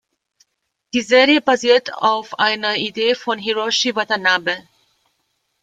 [0.95, 4.67] Die Serie basiert auf einer Idee von Hiroshi Watanabe.